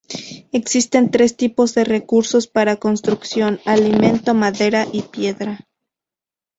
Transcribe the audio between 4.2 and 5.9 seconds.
madera y piedra.